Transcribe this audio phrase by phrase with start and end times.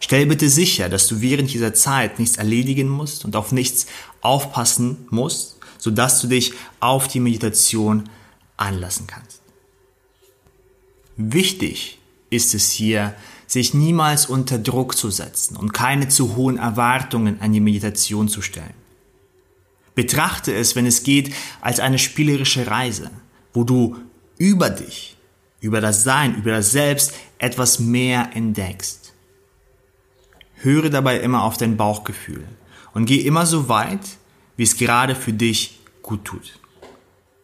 [0.00, 3.86] Stell bitte sicher, dass du während dieser Zeit nichts erledigen musst und auf nichts
[4.20, 8.08] aufpassen musst, sodass du dich auf die Meditation
[8.56, 9.40] einlassen kannst.
[11.16, 11.98] Wichtig
[12.30, 13.14] ist es hier,
[13.46, 18.42] sich niemals unter Druck zu setzen und keine zu hohen Erwartungen an die Meditation zu
[18.42, 18.74] stellen.
[19.94, 23.10] Betrachte es, wenn es geht, als eine spielerische Reise,
[23.52, 23.96] wo du
[24.38, 25.16] über dich,
[25.60, 29.03] über das Sein, über das Selbst etwas mehr entdeckst.
[30.64, 32.42] Höre dabei immer auf dein Bauchgefühl
[32.94, 34.00] und geh immer so weit,
[34.56, 36.58] wie es gerade für dich gut tut.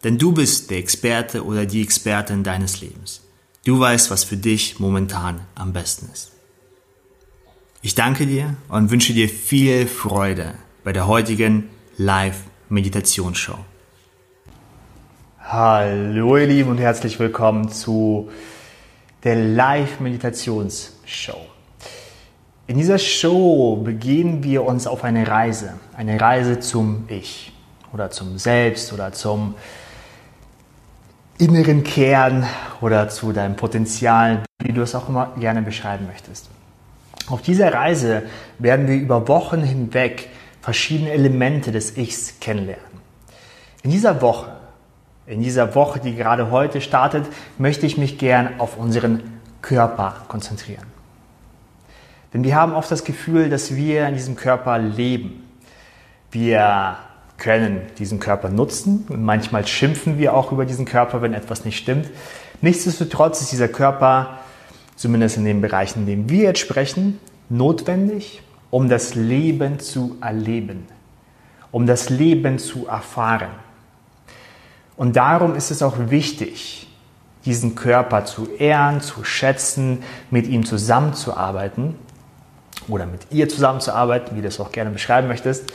[0.03, 3.21] Denn du bist der Experte oder die Expertin deines Lebens.
[3.67, 6.33] Du weißt, was für dich momentan am besten ist.
[7.83, 11.69] Ich danke dir und wünsche dir viel Freude bei der heutigen
[11.99, 13.59] Live-Meditationsshow.
[15.41, 18.31] Hallo ihr Lieben und herzlich willkommen zu
[19.25, 21.50] der Live-Meditationsshow.
[22.71, 27.53] In dieser Show begeben wir uns auf eine Reise, eine Reise zum Ich
[27.93, 29.57] oder zum Selbst oder zum
[31.39, 32.47] inneren Kern
[32.81, 36.49] oder zu deinem Potenzial, wie du es auch immer gerne beschreiben möchtest.
[37.27, 38.23] Auf dieser Reise
[38.61, 40.29] werden wir über Wochen hinweg
[40.63, 42.85] verschiedene Elemente des Ichs kennenlernen.
[43.83, 44.53] In dieser Woche,
[45.27, 47.27] in dieser Woche, die gerade heute startet,
[47.59, 49.25] möchte ich mich gern auf unseren
[49.61, 50.90] Körper konzentrieren.
[52.33, 55.49] Denn wir haben oft das Gefühl, dass wir in diesem Körper leben.
[56.31, 56.97] Wir
[57.39, 61.79] können diesen Körper nutzen und manchmal schimpfen wir auch über diesen Körper, wenn etwas nicht
[61.79, 62.09] stimmt.
[62.61, 64.39] Nichtsdestotrotz ist dieser Körper,
[64.95, 67.19] zumindest in den Bereichen, in denen wir jetzt sprechen,
[67.49, 70.87] notwendig, um das Leben zu erleben,
[71.73, 73.51] um das Leben zu erfahren.
[74.97, 76.87] Und darum ist es auch wichtig,
[77.47, 81.97] diesen Körper zu ehren, zu schätzen, mit ihm zusammenzuarbeiten
[82.91, 85.73] oder mit ihr zusammenzuarbeiten, wie du es auch gerne beschreiben möchtest,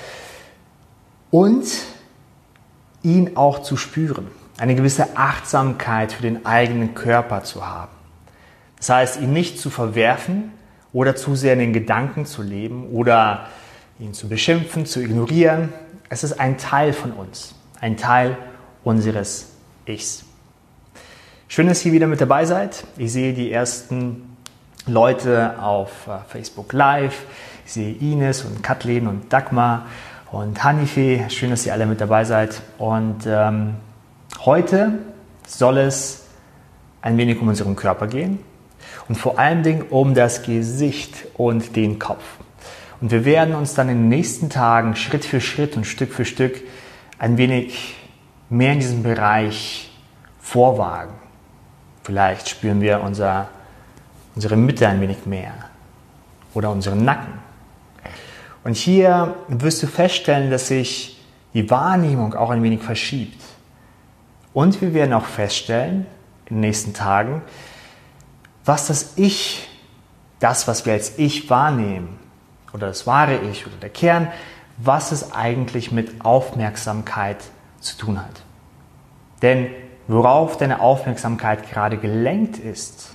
[1.31, 1.65] und
[3.03, 4.27] ihn auch zu spüren,
[4.57, 7.91] eine gewisse Achtsamkeit für den eigenen Körper zu haben.
[8.77, 10.51] Das heißt, ihn nicht zu verwerfen
[10.93, 13.47] oder zu sehr in den Gedanken zu leben oder
[13.99, 15.73] ihn zu beschimpfen, zu ignorieren.
[16.09, 18.37] Es ist ein Teil von uns, ein Teil
[18.83, 19.47] unseres
[19.85, 20.23] Ichs.
[21.47, 22.85] Schön, dass ihr wieder mit dabei seid.
[22.97, 24.34] Ich sehe die ersten
[24.87, 27.23] Leute auf äh, Facebook Live.
[27.65, 29.87] Ich sehe Ines und Kathleen und Dagmar
[30.31, 31.25] und Hanife.
[31.29, 32.61] Schön, dass ihr alle mit dabei seid.
[32.77, 33.77] Und ähm,
[34.45, 34.99] heute
[35.47, 36.27] soll es
[37.01, 38.39] ein wenig um unseren Körper gehen
[39.09, 42.23] und vor allen Dingen um das Gesicht und den Kopf.
[43.01, 46.25] Und wir werden uns dann in den nächsten Tagen Schritt für Schritt und Stück für
[46.25, 46.61] Stück
[47.17, 47.95] ein wenig
[48.49, 49.91] mehr in diesem Bereich
[50.39, 51.13] vorwagen.
[52.03, 53.49] Vielleicht spüren wir unser
[54.35, 55.53] unsere Mitte ein wenig mehr
[56.53, 57.33] oder unseren Nacken.
[58.63, 61.23] Und hier wirst du feststellen, dass sich
[61.53, 63.41] die Wahrnehmung auch ein wenig verschiebt.
[64.53, 66.05] Und wir werden auch feststellen
[66.47, 67.41] in den nächsten Tagen,
[68.63, 69.69] was das Ich,
[70.39, 72.19] das, was wir als Ich wahrnehmen,
[72.73, 74.27] oder das wahre Ich oder der Kern,
[74.77, 77.37] was es eigentlich mit Aufmerksamkeit
[77.79, 78.43] zu tun hat.
[79.41, 79.69] Denn
[80.07, 83.14] worauf deine Aufmerksamkeit gerade gelenkt ist,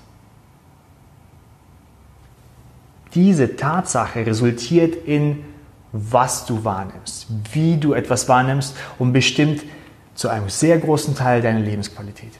[3.15, 5.44] Diese Tatsache resultiert in,
[5.93, 9.62] was du wahrnimmst, wie du etwas wahrnimmst und bestimmt
[10.15, 12.32] zu einem sehr großen Teil deine Lebensqualität.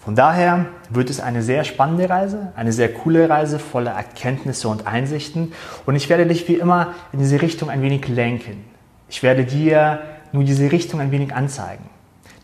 [0.00, 4.86] Von daher wird es eine sehr spannende Reise, eine sehr coole Reise voller Erkenntnisse und
[4.86, 5.52] Einsichten.
[5.86, 8.64] Und ich werde dich wie immer in diese Richtung ein wenig lenken.
[9.08, 10.00] Ich werde dir
[10.32, 11.84] nur diese Richtung ein wenig anzeigen.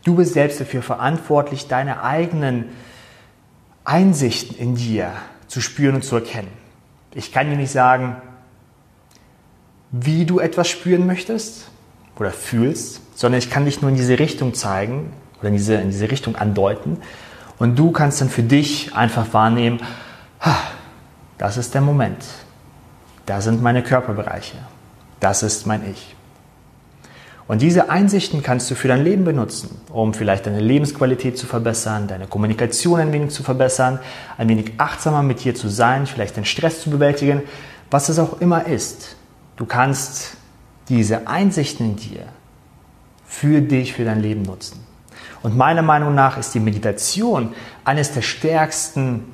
[0.03, 2.69] Du bist selbst dafür verantwortlich, deine eigenen
[3.85, 5.11] Einsichten in dir
[5.47, 6.60] zu spüren und zu erkennen.
[7.13, 8.15] Ich kann dir nicht sagen,
[9.91, 11.69] wie du etwas spüren möchtest
[12.17, 15.89] oder fühlst, sondern ich kann dich nur in diese Richtung zeigen oder in diese, in
[15.89, 16.97] diese Richtung andeuten.
[17.59, 19.81] Und du kannst dann für dich einfach wahrnehmen,
[21.37, 22.23] das ist der Moment.
[23.25, 24.57] Da sind meine Körperbereiche.
[25.19, 26.15] Das ist mein Ich.
[27.51, 32.07] Und diese Einsichten kannst du für dein Leben benutzen, um vielleicht deine Lebensqualität zu verbessern,
[32.07, 33.99] deine Kommunikation ein wenig zu verbessern,
[34.37, 37.41] ein wenig achtsamer mit dir zu sein, vielleicht den Stress zu bewältigen,
[37.89, 39.17] was es auch immer ist.
[39.57, 40.37] Du kannst
[40.87, 42.23] diese Einsichten in dir
[43.25, 44.79] für dich, für dein Leben nutzen.
[45.43, 49.25] Und meiner Meinung nach ist die Meditation eines der stärksten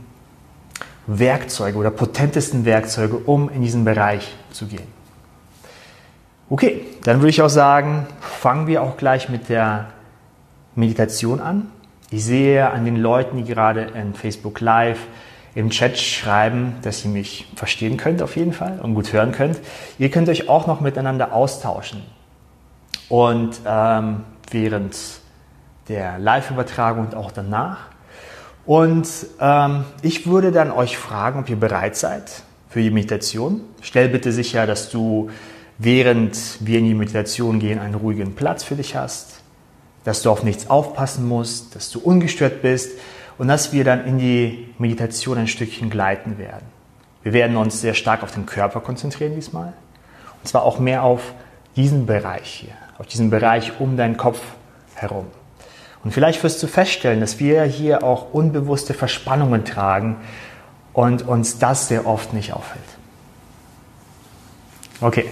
[1.06, 4.97] Werkzeuge oder potentesten Werkzeuge, um in diesen Bereich zu gehen.
[6.50, 9.88] Okay, dann würde ich auch sagen, fangen wir auch gleich mit der
[10.76, 11.70] Meditation an.
[12.10, 15.00] Ich sehe an den Leuten, die gerade in Facebook Live
[15.56, 19.60] im Chat schreiben, dass ihr mich verstehen könnt auf jeden Fall und gut hören könnt.
[20.00, 22.04] Ihr könnt euch auch noch miteinander austauschen.
[23.10, 24.96] Und ähm, während
[25.90, 27.88] der Live-Übertragung und auch danach.
[28.66, 29.08] Und
[29.42, 33.62] ähm, ich würde dann euch fragen, ob ihr bereit seid für die Meditation.
[33.82, 35.30] Stell bitte sicher, dass du
[35.78, 39.42] während wir in die Meditation gehen einen ruhigen Platz für dich hast,
[40.04, 42.98] dass du auf nichts aufpassen musst, dass du ungestört bist
[43.38, 46.66] und dass wir dann in die Meditation ein Stückchen gleiten werden.
[47.24, 49.74] Wir werden uns sehr stark auf den Körper konzentrieren diesmal
[50.42, 51.34] und zwar auch mehr auf
[51.76, 54.40] diesen Bereich hier, auf diesen Bereich um deinen Kopf
[54.96, 55.28] herum.
[56.04, 60.18] Und vielleicht wirst du feststellen, dass wir hier auch unbewusste Verspannungen tragen
[60.94, 62.84] und uns das sehr oft nicht auffällt.
[65.02, 65.26] Okay,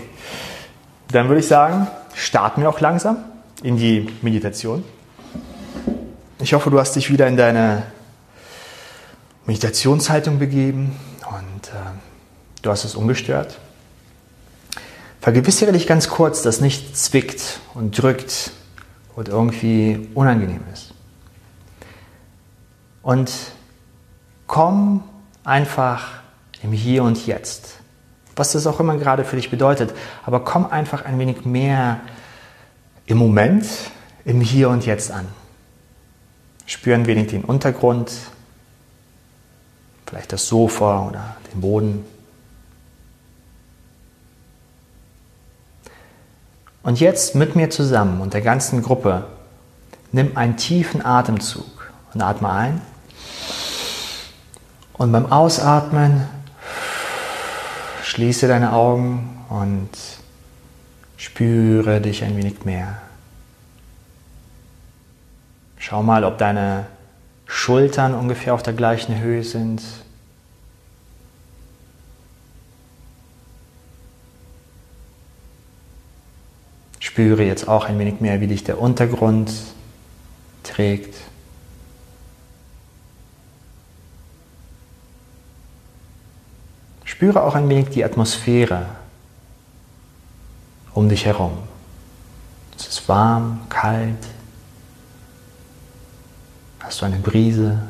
[1.16, 3.24] dann würde ich sagen, starten wir auch langsam
[3.64, 4.84] in die Meditation.
[6.40, 7.84] Ich hoffe, du hast dich wieder in deine
[9.46, 10.94] Meditationshaltung begeben
[11.30, 11.78] und äh,
[12.62, 13.58] du hast es ungestört.
[15.22, 18.52] Vergewissere dich ganz kurz, dass nichts zwickt und drückt
[19.16, 20.94] und irgendwie unangenehm ist.
[23.02, 23.32] Und
[24.48, 25.06] komm
[25.46, 26.20] einfach
[26.62, 27.85] im Hier und Jetzt.
[28.36, 29.94] Was das auch immer gerade für dich bedeutet.
[30.26, 32.02] Aber komm einfach ein wenig mehr
[33.06, 33.66] im Moment,
[34.26, 35.28] im Hier und Jetzt an.
[36.66, 38.12] Spür ein wenig den Untergrund,
[40.08, 42.06] vielleicht das Sofa oder den Boden.
[46.82, 49.26] Und jetzt mit mir zusammen und der ganzen Gruppe
[50.12, 52.82] nimm einen tiefen Atemzug und atme ein.
[54.94, 56.28] Und beim Ausatmen
[58.06, 59.90] schließe deine Augen und
[61.18, 63.02] spüre dich ein wenig mehr.
[65.80, 66.86] Schau mal, ob deine
[67.48, 69.82] Schultern ungefähr auf der gleichen Höhe sind.
[77.00, 79.52] Spüre jetzt auch ein wenig mehr, wie dich der Untergrund
[80.64, 81.16] trägt.
[87.16, 88.88] Spüre auch ein wenig die Atmosphäre
[90.94, 91.60] um dich herum.
[92.78, 94.18] Es ist warm, kalt.
[96.82, 97.84] Hast du eine Brise?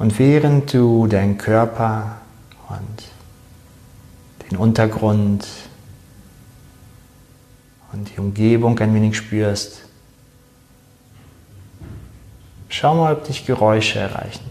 [0.00, 2.16] Und während du deinen Körper
[2.68, 3.04] und
[4.50, 5.46] den Untergrund
[7.92, 9.86] und die Umgebung ein wenig spürst,
[12.76, 14.44] schau mal, ob dich Geräusche erreichen.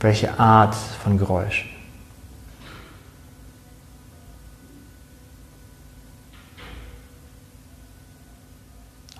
[0.00, 1.68] Welche Art von Geräuschen?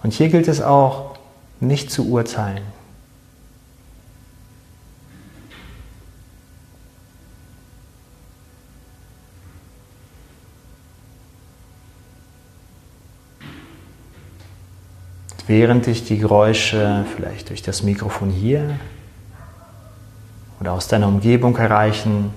[0.03, 1.19] Und hier gilt es auch,
[1.59, 2.63] nicht zu urteilen.
[15.47, 18.81] Während dich die Geräusche vielleicht durch das Mikrofon hier
[20.59, 22.33] oder aus deiner Umgebung erreichen,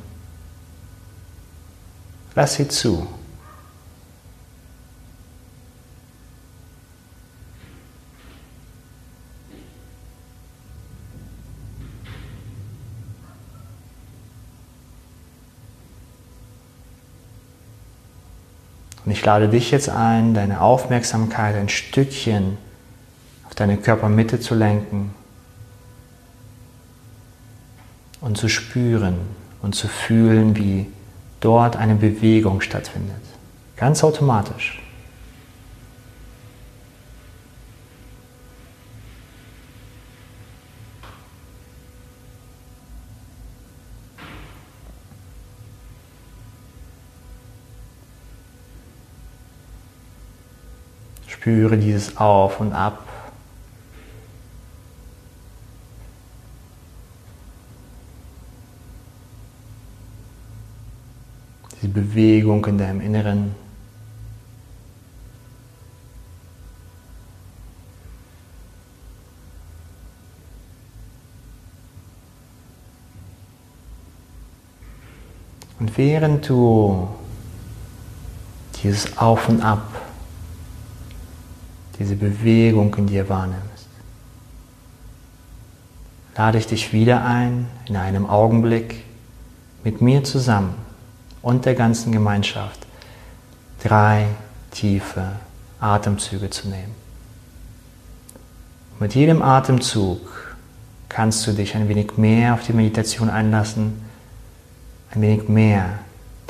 [2.36, 3.08] lass sie zu.
[19.04, 22.60] Und ich lade dich jetzt ein, deine Aufmerksamkeit ein Stückchen
[23.60, 25.14] deine Körpermitte zu lenken
[28.22, 29.18] und zu spüren
[29.62, 30.88] und zu fühlen, wie
[31.42, 33.22] dort eine Bewegung stattfindet.
[33.76, 34.82] Ganz automatisch.
[51.28, 53.09] Spüre dieses Auf und Ab.
[62.50, 63.56] Bewegung in deinem Inneren.
[75.80, 77.08] Und während du
[78.82, 80.02] dieses Auf und Ab,
[82.00, 83.60] diese Bewegung in dir wahrnimmst,
[86.36, 89.04] lade ich dich wieder ein, in einem Augenblick
[89.84, 90.89] mit mir zusammen
[91.42, 92.80] und der ganzen Gemeinschaft
[93.84, 94.28] drei
[94.72, 95.34] tiefe
[95.80, 96.96] Atemzüge zu nehmen.
[99.00, 100.20] Mit jedem Atemzug
[101.08, 104.02] kannst du dich ein wenig mehr auf die Meditation einlassen,
[105.12, 106.00] ein wenig mehr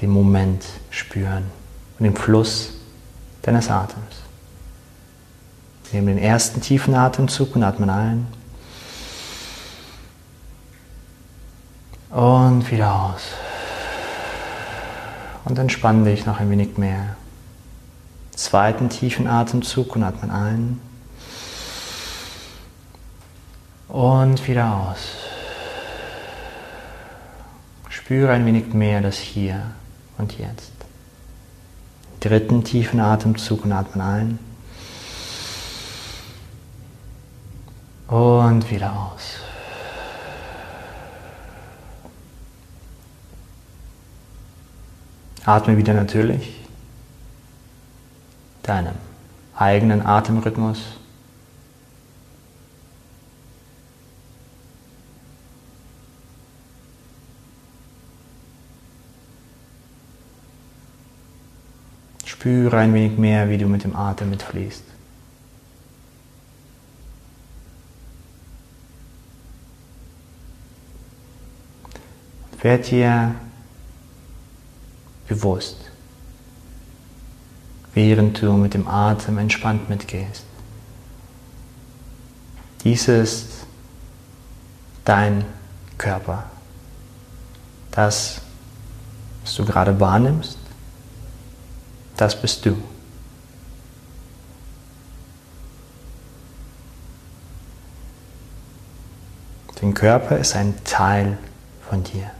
[0.01, 1.45] den Moment spüren
[1.97, 2.73] und den Fluss
[3.43, 4.23] deines Atems.
[5.91, 8.27] Nehmen den ersten tiefen Atemzug und atmen ein.
[12.11, 13.48] Und wieder aus.
[15.49, 17.15] Und entspann dich noch ein wenig mehr.
[18.35, 20.79] Zweiten tiefen Atemzug und atmen ein.
[23.87, 24.99] Und wieder aus.
[27.89, 29.71] Spüre ein wenig mehr das Hier
[30.19, 30.71] und Jetzt.
[32.19, 34.39] Dritten tiefen Atemzug und atmen ein.
[38.07, 39.48] Und wieder aus.
[45.45, 46.59] Atme wieder natürlich
[48.63, 48.95] deinem
[49.55, 50.79] eigenen Atemrhythmus.
[62.25, 64.83] Spüre ein wenig mehr, wie du mit dem Atem mitfließt.
[72.61, 73.35] Werd dir
[75.29, 75.77] bewusst,
[77.93, 80.43] während du mit dem Atem entspannt mitgehst.
[82.83, 83.45] Dies ist
[85.05, 85.45] dein
[85.97, 86.45] Körper.
[87.91, 88.41] Das,
[89.43, 90.57] was du gerade wahrnimmst,
[92.17, 92.75] das bist du.
[99.79, 101.37] Dein Körper ist ein Teil
[101.87, 102.31] von dir.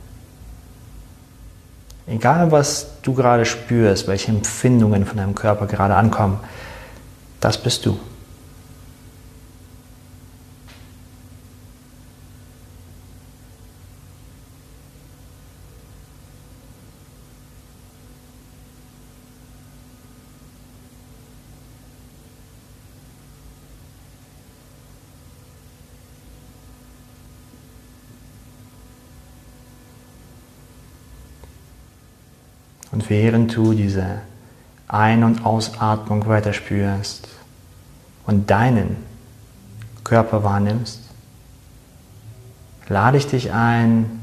[2.10, 6.40] Egal was du gerade spürst, welche Empfindungen von deinem Körper gerade ankommen,
[7.40, 8.00] das bist du.
[32.92, 34.22] Und während du diese
[34.88, 37.28] Ein- und Ausatmung weiter spürst
[38.26, 38.98] und deinen
[40.04, 41.02] Körper wahrnimmst,
[42.88, 44.20] lade ich dich ein,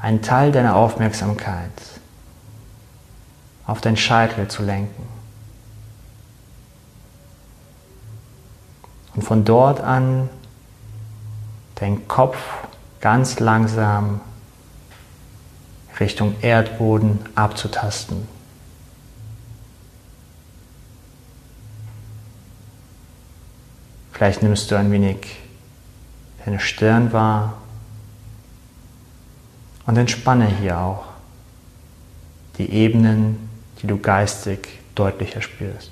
[0.00, 1.70] einen Teil deiner Aufmerksamkeit
[3.66, 5.06] auf dein Scheitel zu lenken.
[9.14, 10.28] Und von dort an
[11.76, 12.36] deinen Kopf
[13.00, 14.20] ganz langsam
[16.02, 18.26] Richtung Erdboden abzutasten.
[24.12, 25.38] Vielleicht nimmst du ein wenig
[26.44, 27.54] deine Stirn wahr
[29.86, 31.04] und entspanne hier auch
[32.58, 33.48] die Ebenen,
[33.80, 35.90] die du geistig deutlicher spürst.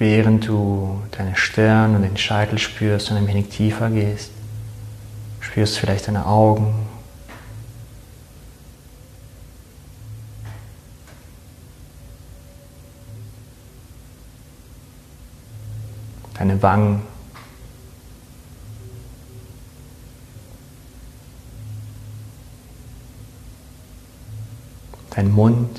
[0.00, 4.30] Während du deine Stirn und den Scheitel spürst und ein wenig tiefer gehst.
[5.40, 6.74] Spürst vielleicht deine Augen.
[16.32, 17.02] Deine Wangen.
[25.10, 25.78] Dein Mund.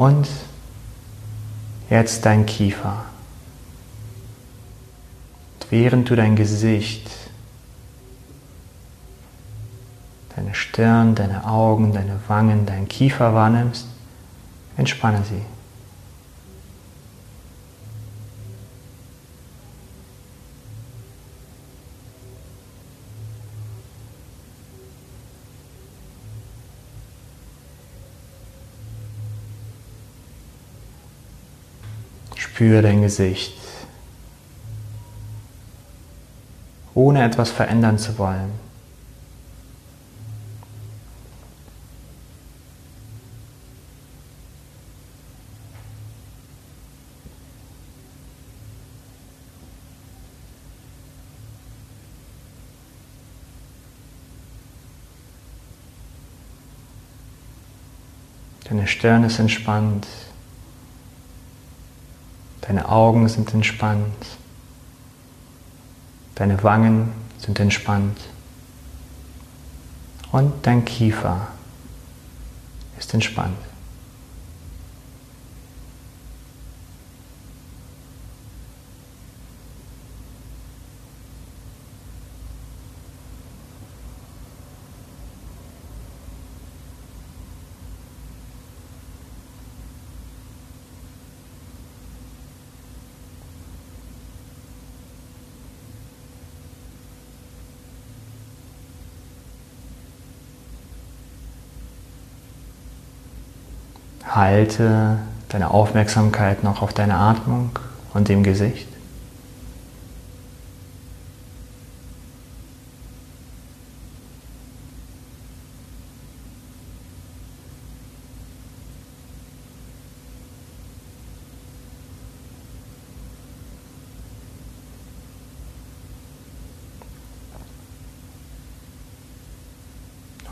[0.00, 0.28] Und
[1.90, 3.04] jetzt dein Kiefer.
[5.52, 7.10] Und während du dein Gesicht,
[10.34, 13.88] deine Stirn, deine Augen, deine Wangen, dein Kiefer wahrnimmst,
[14.78, 15.42] entspanne sie.
[32.60, 33.54] Spüre dein Gesicht,
[36.94, 38.50] ohne etwas verändern zu wollen.
[58.64, 60.06] Deine Stirn ist entspannt.
[62.70, 64.14] Deine Augen sind entspannt.
[66.36, 68.16] Deine Wangen sind entspannt.
[70.30, 71.48] Und dein Kiefer
[72.96, 73.58] ist entspannt.
[104.60, 105.16] Halte
[105.48, 107.70] deine Aufmerksamkeit noch auf deine Atmung
[108.12, 108.86] und dem Gesicht.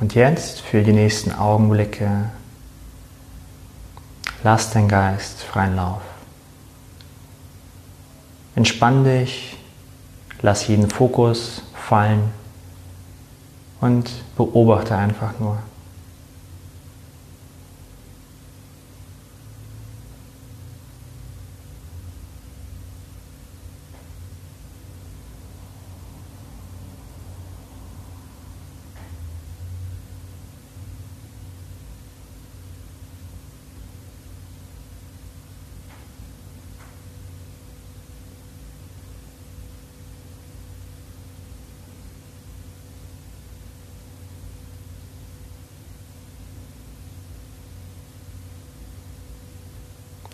[0.01, 2.31] Und jetzt für die nächsten Augenblicke
[4.45, 6.03] Lass den Geist freien Lauf.
[8.55, 9.57] Entspann dich,
[10.43, 12.31] lass jeden Fokus fallen
[13.81, 15.59] und beobachte einfach nur.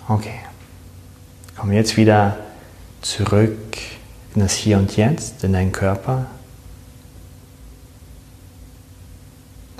[0.06, 0.40] Okay.
[1.56, 2.36] Komm jetzt wieder
[3.00, 3.78] zurück
[4.34, 6.26] in das Hier und Jetzt, in deinen Körper.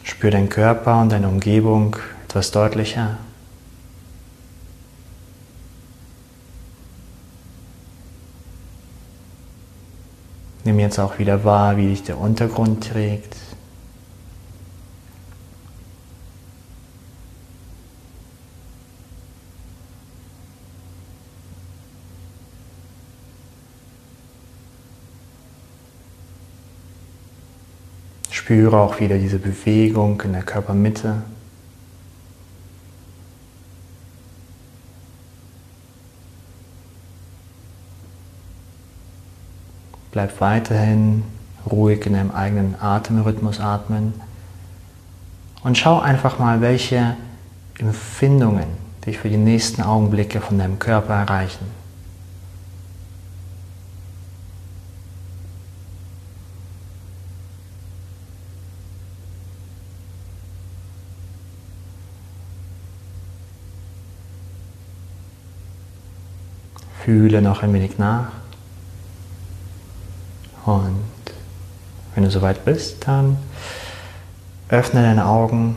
[0.02, 3.18] Spür deinen Körper und deine Umgebung etwas deutlicher.
[10.64, 13.36] Nimm jetzt auch wieder wahr, wie dich der Untergrund trägt.
[28.44, 31.22] Spüre auch wieder diese Bewegung in der Körpermitte.
[40.12, 41.24] Bleib weiterhin
[41.70, 44.12] ruhig in deinem eigenen Atemrhythmus atmen
[45.62, 47.16] und schau einfach mal, welche
[47.78, 48.66] Empfindungen
[49.06, 51.83] dich für die nächsten Augenblicke von deinem Körper erreichen.
[67.14, 68.26] Fühle noch ein wenig nach.
[70.64, 71.04] Und
[72.12, 73.38] wenn du soweit bist, dann
[74.68, 75.76] öffne deine Augen.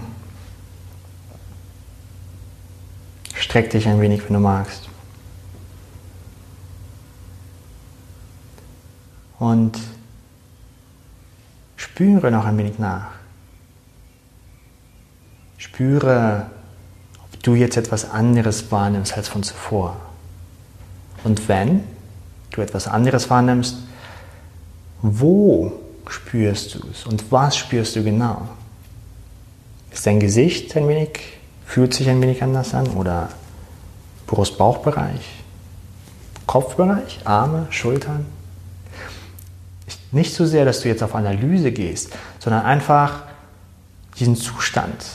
[3.36, 4.90] Streck dich ein wenig, wenn du magst.
[9.38, 9.78] Und
[11.76, 13.10] spüre noch ein wenig nach.
[15.60, 16.50] Spüre,
[17.24, 20.07] ob du jetzt etwas anderes wahrnimmst als von zuvor.
[21.24, 21.84] Und wenn
[22.52, 23.78] du etwas anderes wahrnimmst,
[25.02, 25.74] wo
[26.10, 28.48] spürst du es und was spürst du genau?
[29.92, 31.20] Ist dein Gesicht ein wenig,
[31.66, 33.30] fühlt sich ein wenig anders an oder
[34.28, 35.44] Brust-Bauchbereich,
[36.46, 38.26] Kopfbereich, Arme, Schultern?
[40.12, 43.24] Nicht so sehr, dass du jetzt auf Analyse gehst, sondern einfach
[44.20, 45.06] diesen Zustand,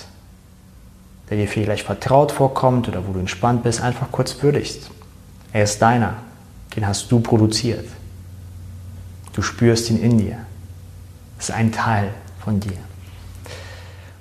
[1.30, 4.90] der dir vielleicht vertraut vorkommt oder wo du entspannt bist, einfach kurz würdigst.
[5.52, 6.14] Er ist deiner.
[6.74, 7.86] Den hast du produziert.
[9.32, 10.38] Du spürst ihn in dir.
[11.36, 12.10] Das ist ein Teil
[12.42, 12.78] von dir.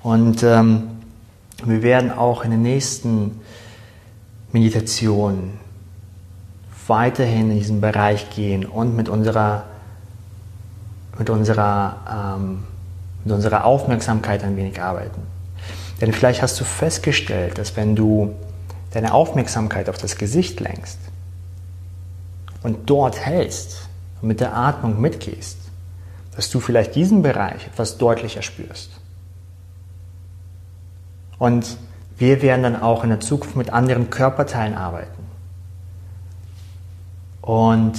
[0.03, 0.89] Und ähm,
[1.63, 3.39] wir werden auch in den nächsten
[4.51, 5.59] Meditationen
[6.87, 9.65] weiterhin in diesen Bereich gehen und mit unserer
[11.17, 12.63] mit unserer, ähm,
[13.23, 15.21] mit unserer Aufmerksamkeit ein wenig arbeiten.
[15.99, 18.33] Denn vielleicht hast du festgestellt, dass wenn du
[18.91, 20.97] deine Aufmerksamkeit auf das Gesicht lenkst
[22.63, 23.87] und dort hältst
[24.21, 25.57] und mit der Atmung mitgehst,
[26.35, 28.91] dass du vielleicht diesen Bereich etwas deutlicher spürst.
[31.37, 31.77] Und
[32.17, 35.23] wir werden dann auch in der Zukunft mit anderen Körperteilen arbeiten.
[37.41, 37.97] Und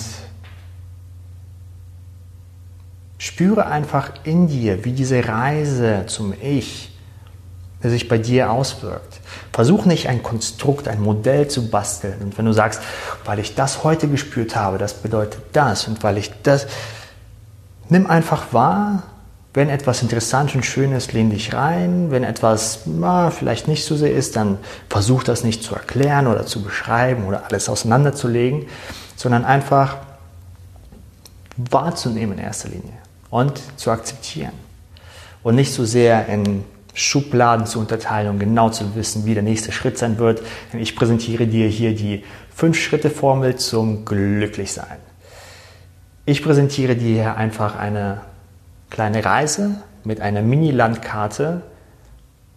[3.19, 6.92] spüre einfach in dir, wie diese Reise zum Ich
[7.91, 9.21] sich bei dir auswirkt.
[9.53, 12.21] Versuch nicht ein Konstrukt, ein Modell zu basteln.
[12.23, 12.81] Und wenn du sagst,
[13.25, 16.67] weil ich das heute gespürt habe, das bedeutet das und weil ich das,
[17.89, 19.03] nimm einfach wahr,
[19.55, 22.11] wenn etwas interessant und schön ist, lehn dich rein.
[22.11, 26.47] Wenn etwas na, vielleicht nicht so sehr ist, dann versuch das nicht zu erklären oder
[26.47, 28.67] zu beschreiben oder alles auseinanderzulegen,
[29.15, 29.99] sondern einfach
[31.57, 32.95] wahrzunehmen in erster Linie
[33.29, 34.53] und zu akzeptieren.
[35.43, 36.65] Und nicht so sehr in
[36.95, 40.43] Schubladen zu unterteilen und genau zu wissen, wie der nächste Schritt sein wird.
[40.73, 42.25] Ich präsentiere dir hier die
[42.55, 44.99] Fünf-Schritte-Formel zum Glücklichsein.
[46.27, 48.21] Ich präsentiere dir hier einfach eine
[48.91, 51.63] kleine Reise mit einer Mini-Landkarte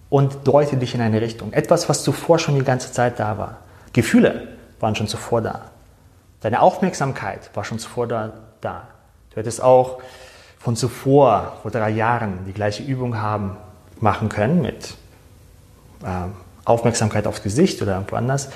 [0.09, 1.53] und deute dich in eine Richtung.
[1.53, 3.57] Etwas, was zuvor schon die ganze Zeit da war.
[3.93, 5.61] Gefühle waren schon zuvor da.
[6.41, 8.33] Deine Aufmerksamkeit war schon zuvor da.
[8.59, 8.87] da.
[9.29, 10.01] Du hättest auch
[10.59, 13.57] von zuvor, vor drei Jahren, die gleiche Übung haben
[13.99, 14.95] machen können mit
[16.03, 16.27] äh,
[16.65, 18.49] Aufmerksamkeit aufs Gesicht oder irgendwo anders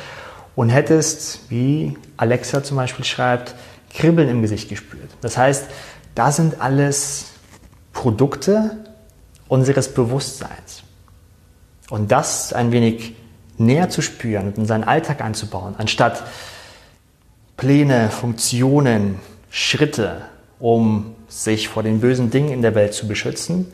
[0.55, 3.55] und hättest, wie Alexa zum Beispiel schreibt,
[3.93, 5.09] Kribbeln im Gesicht gespürt.
[5.21, 5.65] Das heißt,
[6.15, 7.27] da sind alles
[7.93, 8.77] Produkte
[9.47, 10.83] unseres Bewusstseins.
[11.89, 13.15] Und das ein wenig
[13.57, 16.23] näher zu spüren und in seinen Alltag einzubauen, anstatt
[17.57, 20.21] Pläne, Funktionen, Schritte,
[20.59, 23.71] um sich vor den bösen Dingen in der Welt zu beschützen,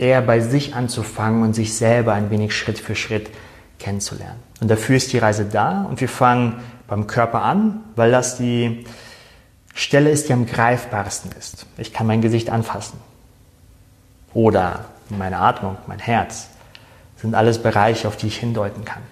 [0.00, 3.30] eher bei sich anzufangen und sich selber ein wenig Schritt für Schritt
[3.78, 4.40] kennenzulernen.
[4.60, 8.84] Und dafür ist die Reise da und wir fangen beim Körper an, weil das die
[9.74, 11.66] Stelle ist, die am greifbarsten ist.
[11.76, 12.98] Ich kann mein Gesicht anfassen.
[14.32, 16.48] Oder meine Atmung, mein Herz.
[17.14, 19.02] Das sind alles Bereiche, auf die ich hindeuten kann.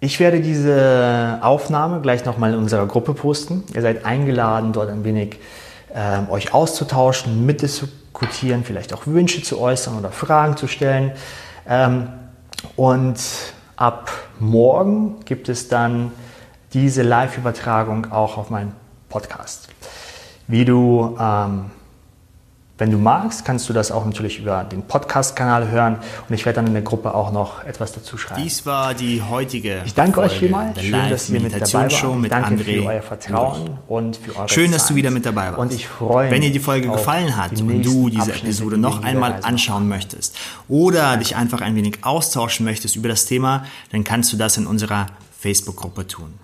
[0.00, 3.64] Ich werde diese Aufnahme gleich nochmal in unserer Gruppe posten.
[3.74, 5.38] Ihr seid eingeladen, dort ein wenig
[5.94, 7.46] äh, euch auszutauschen,
[8.14, 11.12] mitdiskutieren, vielleicht auch Wünsche zu äußern oder Fragen zu stellen.
[11.66, 12.08] Ähm,
[12.76, 13.18] und
[13.76, 16.12] ab morgen gibt es dann
[16.72, 18.72] diese Live-Übertragung auch auf meinen
[19.08, 19.68] Podcast.
[20.46, 21.70] Wie du ähm,
[22.76, 26.56] wenn du magst, kannst du das auch natürlich über den Podcast-Kanal hören und ich werde
[26.56, 28.42] dann in der Gruppe auch noch etwas dazu schreiben.
[28.42, 29.82] Dies war die heutige.
[29.84, 30.80] Ich danke Folge euch vielmals.
[30.80, 32.16] Schön, dass ihr mit dabei wart.
[32.18, 35.48] Mit danke André für euer Vertrauen und für eure Schön, dass du wieder mit dabei
[35.48, 35.58] warst.
[35.58, 36.32] Und ich freue mich.
[36.32, 40.36] Wenn dir die Folge gefallen hat und du diese Abschnitte, Episode noch einmal anschauen möchtest
[40.68, 44.66] oder dich einfach ein wenig austauschen möchtest über das Thema, dann kannst du das in
[44.66, 45.06] unserer
[45.38, 46.34] Facebook-Gruppe tun.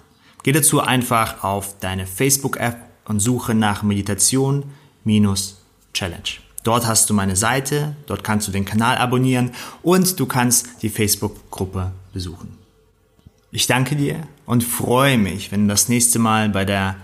[0.45, 4.63] Geh dazu einfach auf deine Facebook-App und suche nach Meditation
[5.03, 5.60] minus
[5.93, 6.41] Challenge.
[6.63, 10.91] Dort hast du meine Seite, dort kannst du den Kanal abonnieren und du kannst die
[10.91, 12.59] Facebook-Gruppe besuchen.
[13.51, 16.97] Ich danke dir und freue mich, wenn du das nächste Mal bei der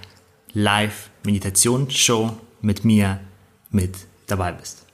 [0.52, 3.20] Live-Meditation-Show mit mir
[3.70, 3.96] mit
[4.26, 4.85] dabei bist.